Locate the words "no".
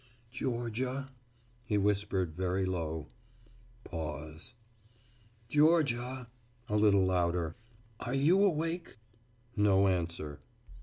9.55-9.87